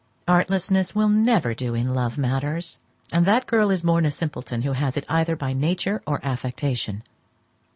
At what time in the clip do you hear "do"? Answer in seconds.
1.53-1.75